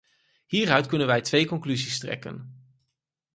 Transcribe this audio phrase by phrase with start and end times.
[0.45, 2.65] Hieruit kunnen wij twee conclusies trekken.